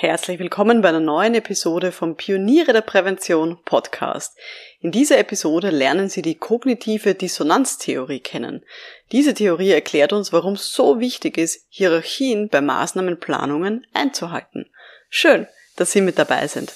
[0.00, 4.38] Herzlich willkommen bei einer neuen Episode vom Pioniere der Prävention Podcast.
[4.78, 8.62] In dieser Episode lernen Sie die kognitive Dissonanztheorie kennen.
[9.10, 14.66] Diese Theorie erklärt uns, warum es so wichtig ist, Hierarchien bei Maßnahmenplanungen einzuhalten.
[15.10, 16.74] Schön, dass Sie mit dabei sind.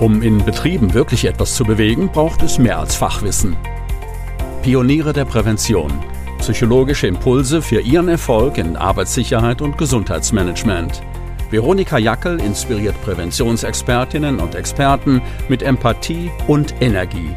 [0.00, 3.56] Um in Betrieben wirklich etwas zu bewegen, braucht es mehr als Fachwissen.
[4.64, 6.04] Pioniere der Prävention
[6.44, 11.00] Psychologische Impulse für Ihren Erfolg in Arbeitssicherheit und Gesundheitsmanagement.
[11.48, 17.34] Veronika Jackel inspiriert Präventionsexpertinnen und Experten mit Empathie und Energie.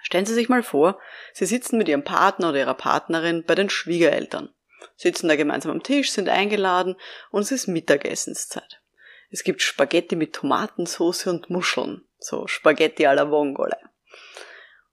[0.02, 1.00] Stellen Sie sich mal vor,
[1.34, 4.50] Sie sitzen mit Ihrem Partner oder Ihrer Partnerin bei den Schwiegereltern,
[4.96, 6.96] sitzen da gemeinsam am Tisch, sind eingeladen
[7.30, 8.81] und es ist Mittagessenszeit.
[9.32, 13.78] Es gibt Spaghetti mit Tomatensauce und Muscheln so Spaghetti alla Vongole.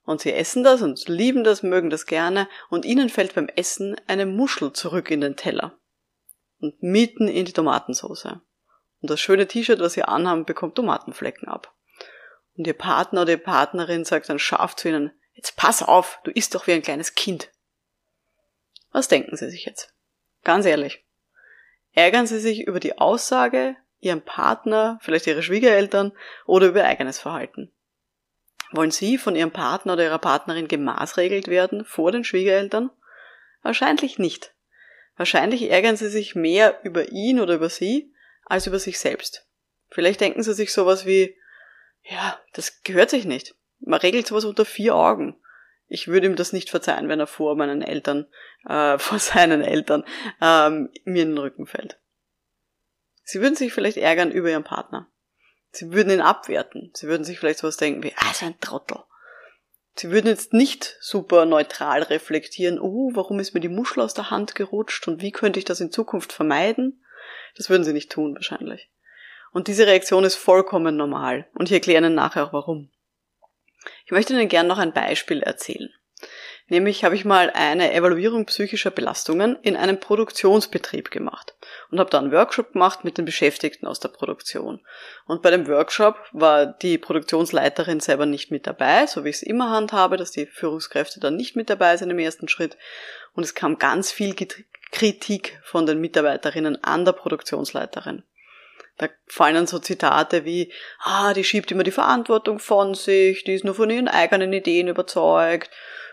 [0.03, 3.95] Und sie essen das und lieben das, mögen das gerne und ihnen fällt beim Essen
[4.07, 5.77] eine Muschel zurück in den Teller.
[6.59, 8.25] Und mitten in die Tomatensauce.
[8.25, 11.73] Und das schöne T-Shirt, was sie anhaben, bekommt Tomatenflecken ab.
[12.57, 16.31] Und ihr Partner oder die Partnerin sagt dann scharf zu ihnen, jetzt pass auf, du
[16.31, 17.51] isst doch wie ein kleines Kind.
[18.91, 19.93] Was denken Sie sich jetzt?
[20.43, 21.05] Ganz ehrlich.
[21.93, 26.13] Ärgern Sie sich über die Aussage ihrem Partner, vielleicht ihre Schwiegereltern
[26.45, 27.71] oder über eigenes Verhalten.
[28.71, 32.91] Wollen Sie von Ihrem Partner oder Ihrer Partnerin gemaßregelt werden vor den Schwiegereltern?
[33.63, 34.53] Wahrscheinlich nicht.
[35.15, 38.13] Wahrscheinlich ärgern Sie sich mehr über ihn oder über sie
[38.45, 39.47] als über sich selbst.
[39.89, 41.35] Vielleicht denken Sie sich sowas wie,
[42.03, 43.55] ja, das gehört sich nicht.
[43.79, 45.35] Man regelt sowas unter vier Augen.
[45.87, 48.27] Ich würde ihm das nicht verzeihen, wenn er vor meinen Eltern,
[48.67, 50.03] äh, vor seinen Eltern
[50.41, 51.99] ähm, mir in den Rücken fällt.
[53.31, 55.07] Sie würden sich vielleicht ärgern über ihren Partner.
[55.69, 56.89] Sie würden ihn abwerten.
[56.95, 58.97] Sie würden sich vielleicht sowas denken wie, ah, so ein Trottel.
[59.95, 64.31] Sie würden jetzt nicht super neutral reflektieren, oh, warum ist mir die Muschel aus der
[64.31, 67.05] Hand gerutscht und wie könnte ich das in Zukunft vermeiden?
[67.55, 68.89] Das würden sie nicht tun, wahrscheinlich.
[69.51, 71.47] Und diese Reaktion ist vollkommen normal.
[71.53, 72.89] Und ich erkläre Ihnen nachher auch warum.
[74.05, 75.93] Ich möchte Ihnen gerne noch ein Beispiel erzählen.
[76.69, 81.55] Nämlich habe ich mal eine Evaluierung psychischer Belastungen in einem Produktionsbetrieb gemacht
[81.89, 84.79] und habe da einen Workshop gemacht mit den Beschäftigten aus der Produktion.
[85.25, 89.43] Und bei dem Workshop war die Produktionsleiterin selber nicht mit dabei, so wie ich es
[89.43, 92.77] immer handhabe, dass die Führungskräfte dann nicht mit dabei sind im ersten Schritt.
[93.33, 94.35] Und es kam ganz viel
[94.91, 98.23] Kritik von den Mitarbeiterinnen an der Produktionsleiterin.
[98.99, 103.53] Da fallen dann so Zitate wie, ah, die schiebt immer die Verantwortung von sich, die
[103.53, 105.71] ist nur von ihren eigenen Ideen überzeugt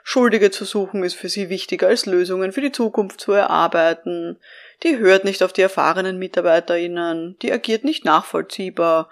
[0.09, 4.39] Schuldige zu suchen ist für sie wichtiger als Lösungen für die Zukunft zu erarbeiten.
[4.85, 9.11] Die hört nicht auf die erfahrenen MitarbeiterInnen, die agiert nicht nachvollziehbar.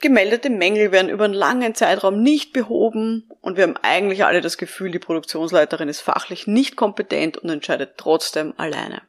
[0.00, 4.58] Gemeldete Mängel werden über einen langen Zeitraum nicht behoben und wir haben eigentlich alle das
[4.58, 9.02] Gefühl, die Produktionsleiterin ist fachlich nicht kompetent und entscheidet trotzdem alleine.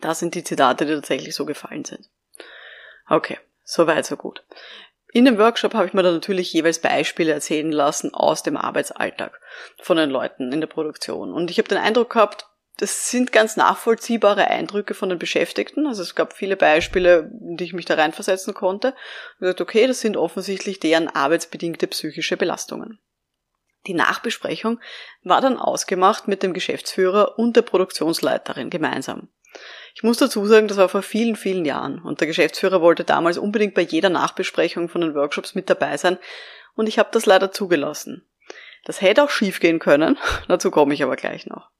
[0.00, 2.10] Das sind die Zitate, die tatsächlich so gefallen sind.
[3.08, 4.42] Okay, so weit, so gut.
[5.12, 9.40] In dem Workshop habe ich mir dann natürlich jeweils Beispiele erzählen lassen aus dem Arbeitsalltag
[9.82, 11.32] von den Leuten in der Produktion.
[11.32, 12.46] Und ich habe den Eindruck gehabt,
[12.76, 15.86] das sind ganz nachvollziehbare Eindrücke von den Beschäftigten.
[15.86, 18.94] Also es gab viele Beispiele, in die ich mich da reinversetzen konnte.
[19.34, 22.98] Und gesagt, okay, das sind offensichtlich deren arbeitsbedingte psychische Belastungen.
[23.86, 24.80] Die Nachbesprechung
[25.22, 29.28] war dann ausgemacht mit dem Geschäftsführer und der Produktionsleiterin gemeinsam.
[29.94, 33.38] Ich muss dazu sagen, das war vor vielen, vielen Jahren und der Geschäftsführer wollte damals
[33.38, 36.18] unbedingt bei jeder Nachbesprechung von den Workshops mit dabei sein
[36.74, 38.26] und ich habe das leider zugelassen.
[38.84, 40.18] Das hätte auch schief gehen können,
[40.48, 41.70] dazu komme ich aber gleich noch.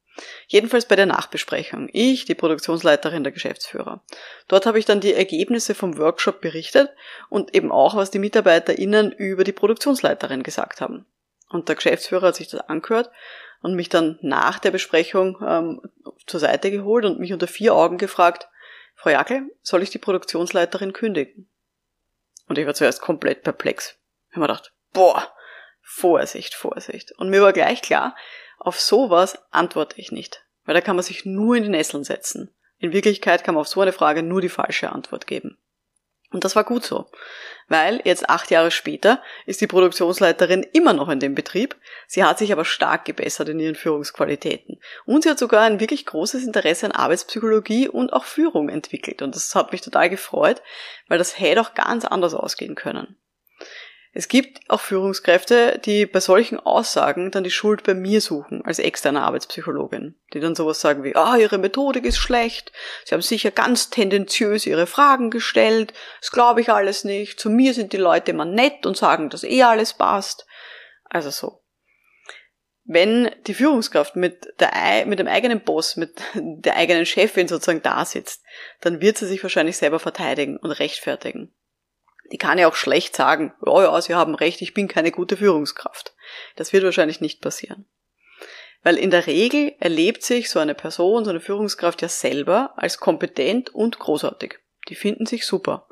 [0.49, 1.89] Jedenfalls bei der Nachbesprechung.
[1.93, 4.03] Ich, die Produktionsleiterin der Geschäftsführer.
[4.49, 6.91] Dort habe ich dann die Ergebnisse vom Workshop berichtet
[7.29, 11.07] und eben auch, was die MitarbeiterInnen über die Produktionsleiterin gesagt haben.
[11.51, 13.11] Und der Geschäftsführer hat sich das angehört
[13.61, 15.83] und mich dann nach der Besprechung ähm,
[16.27, 18.49] zur Seite geholt und mich unter vier Augen gefragt,
[18.95, 21.49] Frau Jackel, soll ich die Produktionsleiterin kündigen?
[22.47, 23.99] Und ich war zuerst komplett perplex.
[24.29, 25.33] Ich habe mir gedacht, boah,
[25.83, 27.13] Vorsicht, Vorsicht.
[27.19, 28.15] Und mir war gleich klar,
[28.59, 32.55] auf sowas antworte ich nicht, weil da kann man sich nur in die Nesseln setzen.
[32.79, 35.59] In Wirklichkeit kann man auf so eine Frage nur die falsche Antwort geben.
[36.33, 37.07] Und das war gut so,
[37.69, 41.75] weil jetzt acht Jahre später ist die Produktionsleiterin immer noch in dem Betrieb,
[42.07, 44.81] sie hat sich aber stark gebessert in ihren Führungsqualitäten.
[45.07, 49.23] Und sie hat sogar ein wirklich großes Interesse an Arbeitspsychologie und auch Führung entwickelt.
[49.23, 50.63] Und das hat mich total gefreut,
[51.09, 53.17] weil das hätte auch ganz anders ausgehen können.
[54.13, 58.81] Es gibt auch Führungskräfte, die bei solchen Aussagen dann die Schuld bei mir suchen, als
[58.81, 62.73] externe Arbeitspsychologin, die dann sowas sagen wie, ah, ihre Methodik ist schlecht,
[63.05, 67.73] sie haben sicher ganz tendenziös ihre Fragen gestellt, das glaube ich alles nicht, zu mir
[67.73, 70.45] sind die Leute immer nett und sagen, dass eh alles passt.
[71.05, 71.63] Also so.
[72.83, 78.05] Wenn die Führungskraft mit, der, mit dem eigenen Boss, mit der eigenen Chefin sozusagen da
[78.05, 78.43] sitzt,
[78.81, 81.55] dann wird sie sich wahrscheinlich selber verteidigen und rechtfertigen.
[82.33, 85.37] Die kann ja auch schlecht sagen, oh ja, Sie haben recht, ich bin keine gute
[85.37, 86.15] Führungskraft.
[86.57, 87.87] Das wird wahrscheinlich nicht passieren.
[88.83, 92.99] Weil in der Regel erlebt sich so eine Person, so eine Führungskraft ja selber als
[92.99, 94.59] kompetent und großartig.
[94.89, 95.89] Die finden sich super.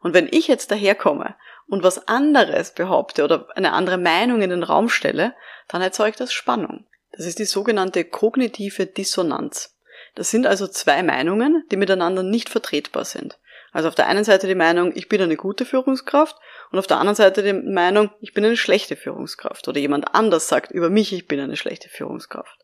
[0.00, 1.36] Und wenn ich jetzt daherkomme
[1.66, 5.34] und was anderes behaupte oder eine andere Meinung in den Raum stelle,
[5.68, 6.86] dann erzeugt das Spannung.
[7.12, 9.78] Das ist die sogenannte kognitive Dissonanz.
[10.14, 13.38] Das sind also zwei Meinungen, die miteinander nicht vertretbar sind.
[13.74, 16.36] Also auf der einen Seite die Meinung, ich bin eine gute Führungskraft
[16.70, 20.46] und auf der anderen Seite die Meinung, ich bin eine schlechte Führungskraft oder jemand anders
[20.46, 22.56] sagt über mich, ich bin eine schlechte Führungskraft.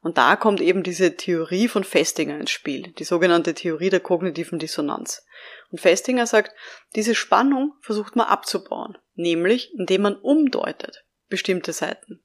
[0.00, 4.58] Und da kommt eben diese Theorie von Festinger ins Spiel, die sogenannte Theorie der kognitiven
[4.58, 5.24] Dissonanz.
[5.70, 6.52] Und Festinger sagt,
[6.96, 12.20] diese Spannung versucht man abzubauen, nämlich indem man umdeutet bestimmte Seiten.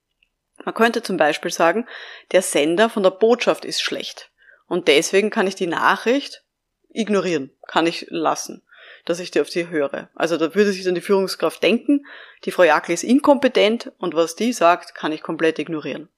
[0.66, 1.88] Man könnte zum Beispiel sagen,
[2.32, 4.32] der Sender von der Botschaft ist schlecht.
[4.66, 6.44] Und deswegen kann ich die Nachricht
[6.90, 8.64] ignorieren, kann ich lassen,
[9.06, 10.10] dass ich die auf sie höre.
[10.16, 12.06] Also da würde sich dann die Führungskraft denken,
[12.46, 16.10] die Frau Jackel ist inkompetent und was die sagt, kann ich komplett ignorieren.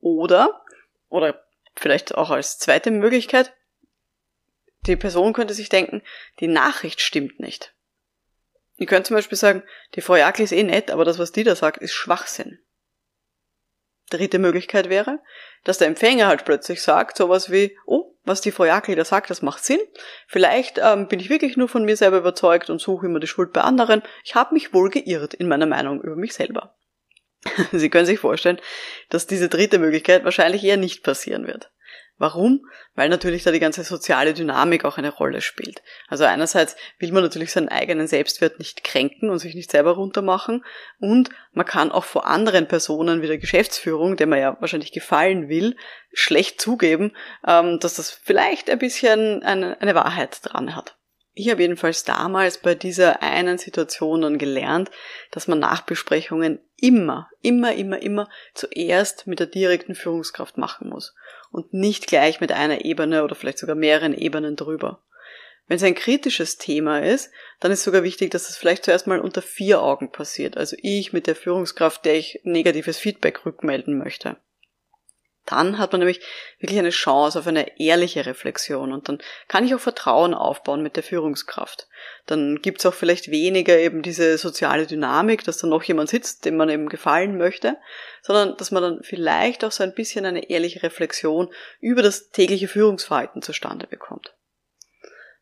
[0.00, 0.64] Oder,
[1.08, 1.44] oder
[1.76, 3.52] vielleicht auch als zweite Möglichkeit,
[4.86, 6.02] die Person könnte sich denken,
[6.40, 7.74] die Nachricht stimmt nicht.
[8.76, 9.62] Ihr könnt zum Beispiel sagen,
[9.94, 12.58] die Frau Jackel ist eh nett, aber das, was die da sagt, ist Schwachsinn.
[14.10, 15.20] Dritte Möglichkeit wäre,
[15.62, 19.30] dass der Empfänger halt plötzlich sagt, sowas wie, oh, was die Frau Jackel da sagt,
[19.30, 19.80] das macht Sinn.
[20.26, 23.52] Vielleicht ähm, bin ich wirklich nur von mir selber überzeugt und suche immer die Schuld
[23.52, 24.02] bei anderen.
[24.24, 26.74] Ich habe mich wohl geirrt in meiner Meinung über mich selber.
[27.72, 28.60] Sie können sich vorstellen,
[29.10, 31.70] dass diese dritte Möglichkeit wahrscheinlich eher nicht passieren wird.
[32.16, 32.64] Warum?
[32.94, 35.82] Weil natürlich da die ganze soziale Dynamik auch eine Rolle spielt.
[36.06, 40.64] Also einerseits will man natürlich seinen eigenen Selbstwert nicht kränken und sich nicht selber runtermachen
[41.00, 45.48] und man kann auch vor anderen Personen wie der Geschäftsführung, der man ja wahrscheinlich gefallen
[45.48, 45.76] will,
[46.12, 47.16] schlecht zugeben,
[47.46, 50.96] ähm, dass das vielleicht ein bisschen eine, eine Wahrheit dran hat.
[51.36, 54.92] Ich habe jedenfalls damals bei dieser einen Situation dann gelernt,
[55.32, 61.12] dass man Nachbesprechungen immer, immer, immer, immer zuerst mit der direkten Führungskraft machen muss
[61.50, 65.02] und nicht gleich mit einer Ebene oder vielleicht sogar mehreren Ebenen drüber.
[65.66, 69.18] Wenn es ein kritisches Thema ist, dann ist sogar wichtig, dass es vielleicht zuerst mal
[69.18, 70.56] unter vier Augen passiert.
[70.56, 74.36] Also ich mit der Führungskraft, der ich negatives Feedback rückmelden möchte
[75.46, 76.20] dann hat man nämlich
[76.58, 80.96] wirklich eine Chance auf eine ehrliche Reflexion und dann kann ich auch Vertrauen aufbauen mit
[80.96, 81.86] der Führungskraft.
[82.26, 86.56] Dann gibt's auch vielleicht weniger eben diese soziale Dynamik, dass da noch jemand sitzt, dem
[86.56, 87.76] man eben gefallen möchte,
[88.22, 92.68] sondern dass man dann vielleicht auch so ein bisschen eine ehrliche Reflexion über das tägliche
[92.68, 94.34] Führungsverhalten zustande bekommt.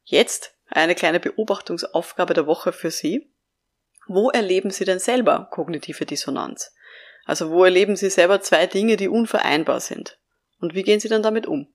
[0.02, 3.32] Jetzt eine kleine Beobachtungsaufgabe der Woche für Sie.
[4.08, 6.74] Wo erleben Sie denn selber kognitive Dissonanz?
[7.24, 10.18] Also wo erleben Sie selber zwei Dinge, die unvereinbar sind?
[10.60, 11.68] Und wie gehen Sie dann damit um?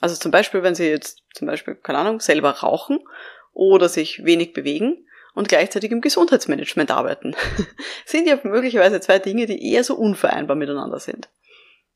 [0.00, 2.98] Also zum Beispiel, wenn Sie jetzt zum Beispiel, keine Ahnung, selber rauchen
[3.52, 7.36] oder sich wenig bewegen und gleichzeitig im Gesundheitsmanagement arbeiten,
[8.06, 11.30] sind ja möglicherweise zwei Dinge, die eher so unvereinbar miteinander sind.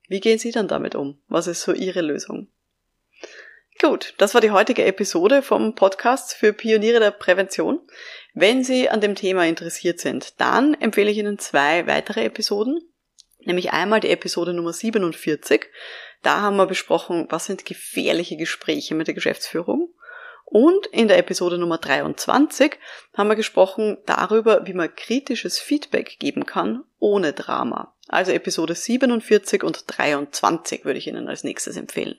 [0.09, 1.21] Wie gehen Sie dann damit um?
[1.29, 2.49] Was ist so Ihre Lösung?
[3.81, 7.81] Gut, das war die heutige Episode vom Podcast für Pioniere der Prävention.
[8.33, 12.81] Wenn Sie an dem Thema interessiert sind, dann empfehle ich Ihnen zwei weitere Episoden,
[13.41, 15.67] nämlich einmal die Episode Nummer 47.
[16.23, 19.93] Da haben wir besprochen, was sind gefährliche Gespräche mit der Geschäftsführung.
[20.47, 22.79] Und in der Episode Nummer 23
[23.15, 27.95] haben wir gesprochen darüber, wie man kritisches Feedback geben kann ohne Drama.
[28.09, 32.19] Also Episode 47 und 23 würde ich Ihnen als nächstes empfehlen.